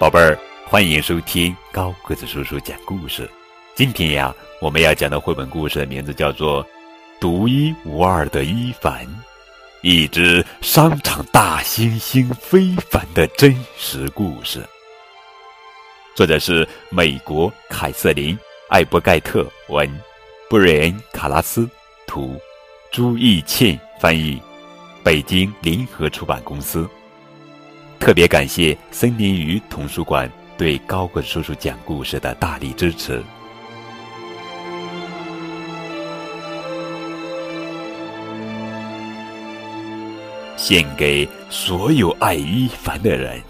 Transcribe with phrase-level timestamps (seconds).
[0.00, 3.30] 宝贝儿，欢迎收听高个子叔叔讲故事。
[3.74, 6.64] 今天呀，我们要讲的绘本故事的名字叫做
[7.20, 9.06] 《独一无二的伊凡》，
[9.82, 14.66] 一只商场大猩猩非凡的真实故事。
[16.14, 18.34] 作者是美国凯瑟琳·
[18.70, 19.86] 艾伯盖特文，
[20.48, 21.68] 布瑞恩·卡拉斯
[22.06, 22.40] 图，
[22.90, 24.40] 朱义倩翻译，
[25.04, 26.88] 北京联合出版公司。
[28.00, 33.22] 特别感谢森林鱼童书馆对高个叔叔讲故事的大力支持。
[40.56, 43.40] 献给所有爱伊凡的人。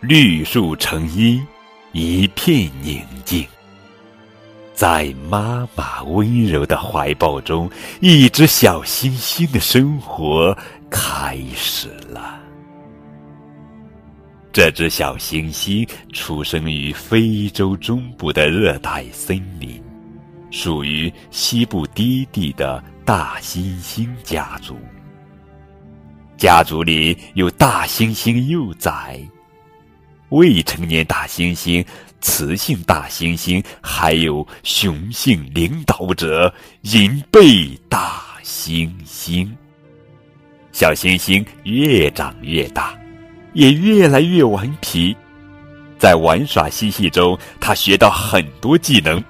[0.00, 1.46] 绿树成荫，
[1.92, 3.46] 一片宁静。
[4.74, 10.56] 在妈妈温柔的怀抱中，一只小星星的生活。
[10.94, 12.38] 开始了。
[14.52, 19.82] 这只小星星出生于非洲中部的热带森林，
[20.50, 24.76] 属于西部低地的大猩猩家族。
[26.36, 29.18] 家族里有大猩猩幼崽、
[30.32, 31.84] 未成年大猩猩、
[32.22, 36.52] 雌性大猩猩，还有雄性领导者
[36.82, 39.46] 银背大猩猩。
[40.72, 42.98] 小猩猩越长越大，
[43.52, 45.14] 也越来越顽皮。
[45.98, 49.22] 在玩耍嬉戏中，他学到很多技能。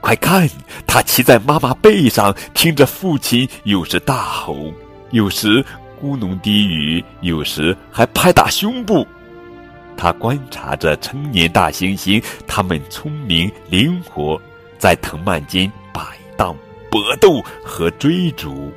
[0.00, 0.48] 快看，
[0.86, 4.72] 他骑在妈妈背上，听着父亲有时大吼，
[5.10, 5.64] 有时
[6.00, 9.06] 咕哝低语，有时还拍打胸部。
[9.96, 14.40] 他观察着成年大猩猩，他们聪明灵活，
[14.78, 16.56] 在藤蔓间摆荡、
[16.88, 18.72] 搏斗和追逐。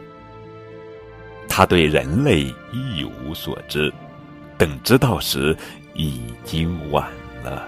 [1.47, 2.41] 他对人类
[2.71, 3.93] 一无所知，
[4.57, 5.55] 等知道时，
[5.93, 7.07] 已经晚
[7.43, 7.67] 了。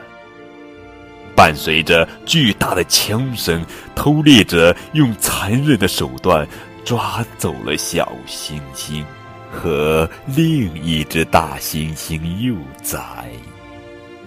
[1.35, 3.63] 伴随着巨大的枪声，
[3.93, 6.47] 偷猎者用残忍的手段
[6.85, 9.03] 抓走了小猩猩
[9.53, 12.99] 和另一只大猩猩幼崽。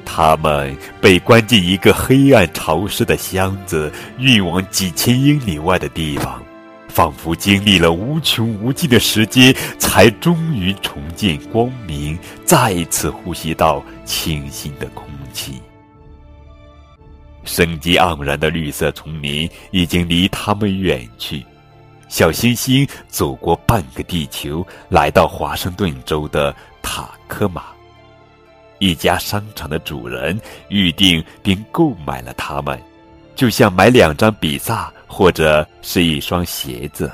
[0.05, 6.41] 他们被关进一个黑暗潮湿的箱子，运往几千英里外的地方。
[6.89, 15.61] 仿佛经历了无穷无尽的时间，才终于重见光明，再次呼吸到清新的空气。
[17.45, 21.45] 生机盎然的绿色丛林已经离他们远去。
[22.09, 27.65] 小星星走过半个地球，来到华盛顿州的塔科马。
[28.79, 32.79] 一家商场的主人预定并购买了它们。
[33.35, 37.11] 就像买两张比萨或者是一双鞋子。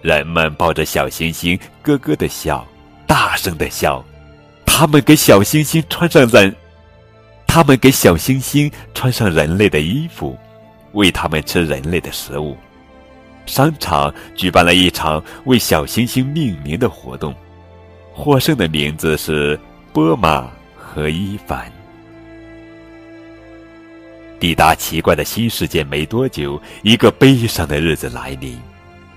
[0.00, 2.64] 人们抱着小星星，咯咯的笑，
[3.06, 4.04] 大声的笑。
[4.64, 6.54] 他们给小星星穿上人，
[7.48, 10.38] 他们给小星星穿上人类的衣服，
[10.92, 12.56] 喂他们吃人类的食物。
[13.46, 17.34] 商场举办了一场为小星星命名的活动，
[18.12, 19.58] 获胜的名字是
[19.92, 21.70] 波马和伊凡。
[24.38, 28.58] 抵达奇怪的新世界没多久，一个悲伤的日子来临，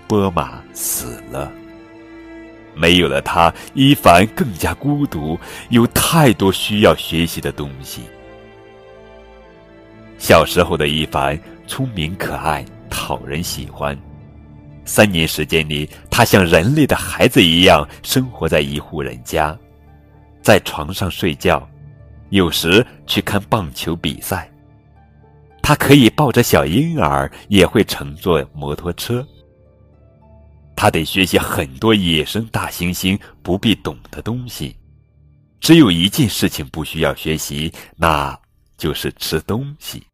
[0.08, 1.52] 波马死了。
[2.76, 8.02] 没有了他，伊凡更加孤独，有太多需要学习的东西。
[10.18, 13.98] 小时候的伊凡聪明可爱，讨人喜欢。
[14.86, 19.58] 三年时间里，他像人类的孩子一样生活在一户人家，
[20.42, 21.68] 在床上睡觉，
[22.30, 24.50] 有时去看棒球比赛。
[25.62, 29.26] 他可以抱着小婴儿，也会乘坐摩托车。
[30.76, 34.76] 他得学习很多野生大猩猩不必懂的东西。
[35.60, 38.38] 只有一件事情不需要学习，那
[38.78, 40.06] 就是吃东西。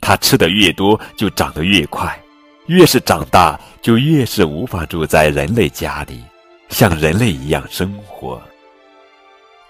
[0.00, 2.18] 他吃的越多，就长得越快。
[2.66, 6.24] 越是长大，就越是无法住在人类家里，
[6.70, 8.42] 像人类一样生活。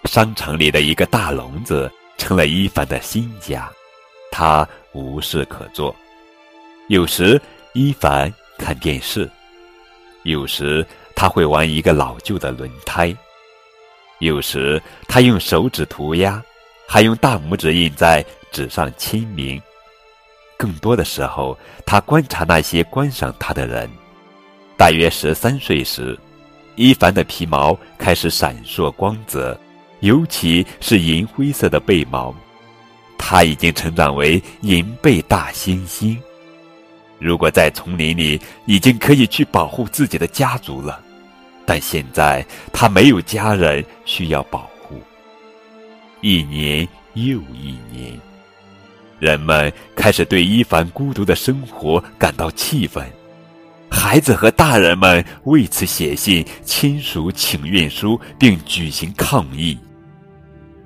[0.04, 3.68] 商场里的一个大笼子成了伊凡的新家。
[4.30, 5.92] 他无事可做，
[6.86, 9.28] 有时伊凡看电视，
[10.22, 10.86] 有时
[11.16, 13.12] 他会玩一个老旧的轮胎，
[14.20, 16.40] 有时他用手指涂鸦，
[16.86, 19.60] 还用大拇指印在纸上签名。
[20.56, 23.90] 更多的时候，他观察那些观赏他的人。
[24.76, 26.18] 大约十三岁时，
[26.74, 29.58] 伊凡的皮毛开始闪烁光泽，
[30.00, 32.34] 尤其是银灰色的背毛。
[33.16, 36.16] 他已经成长为银背大猩猩，
[37.18, 41.00] 如果在丛林里，已经可以去保护自己的家族了。
[41.64, 45.00] 但现在他没有家人需要保护。
[46.20, 48.20] 一年又一年，
[49.18, 53.10] 人们开始对伊凡孤独的生活感到气愤，
[53.94, 59.78] 孩子和大人们为此写信亲属请愿书，并举行抗议。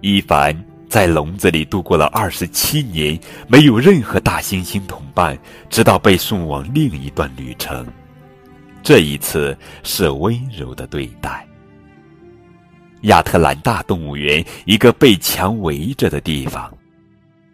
[0.01, 0.57] 伊凡
[0.89, 3.19] 在笼子里度过了二十七年，
[3.49, 5.37] 没有任何大猩猩同伴，
[5.69, 7.85] 直到被送往另一段旅程。
[8.83, 11.45] 这一次是温柔的对待。
[13.03, 16.73] 亚特兰大动物园，一个被墙围着的地方，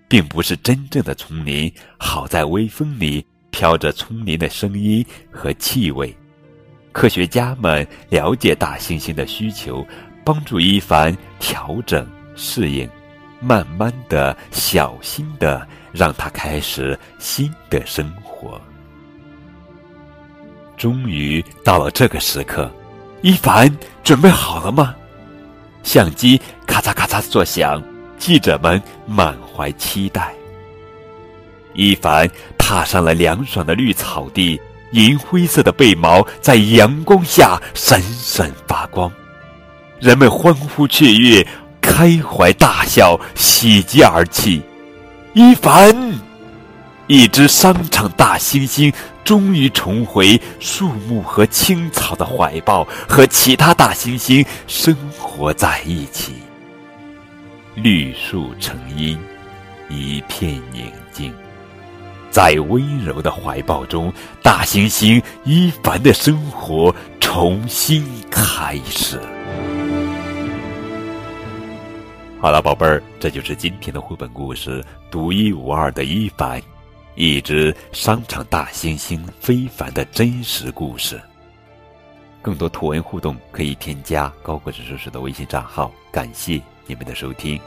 [0.09, 1.73] 并不是真正的丛林。
[1.99, 3.25] 好在微风里
[3.55, 6.13] 飘着丛林的声音和气味。
[6.91, 9.87] 科学家们了解大猩猩的需求，
[10.25, 12.05] 帮助伊凡调整
[12.35, 12.91] 适应，
[13.41, 18.61] 慢慢的、小心的让他开始新的生活。
[20.77, 22.69] 终于到了这个时刻，
[23.23, 23.73] 伊凡
[24.03, 24.97] 准备好了吗？
[25.85, 27.81] 相机咔嚓咔嚓作响，
[28.19, 30.35] 记者们满怀期待。
[31.77, 32.31] 伊凡
[32.67, 34.59] 踏上了凉爽的绿草地，
[34.93, 39.13] 银灰色的背毛在阳光下闪闪发光，
[40.01, 41.47] 人们欢呼雀跃，
[41.79, 44.63] 开怀大笑，喜极而泣。
[45.35, 45.95] 伊凡，
[47.07, 48.91] 一只商场大猩猩。
[49.23, 56.33] 终于重回树木和青草的怀抱，和其他大猩猩生活在一起。
[57.75, 59.19] 绿树成荫，
[59.91, 61.33] 一片宁静，
[62.35, 69.21] 在温柔的怀抱中，大猩猩伊凡的生活重新开始。
[72.41, 76.61] 好了，宝贝儿，这就是今天的绘本故事，独一无二的伊凡。
[77.15, 81.23] 一只商场大猩猩非凡的真实故事。
[82.43, 85.89] 更多图文互动可以添加高个子叔叔的微信账号。
[86.11, 87.61] 感谢你们的收听。